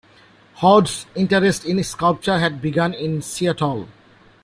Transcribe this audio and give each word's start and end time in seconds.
Hord's 0.55 1.05
interest 1.13 1.63
in 1.63 1.83
sculpture 1.83 2.39
had 2.39 2.59
begun 2.59 2.95
in 2.95 3.21
Seattle. 3.21 3.87